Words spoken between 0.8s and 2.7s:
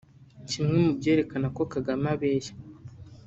mu byerekana ko Kagame abeshya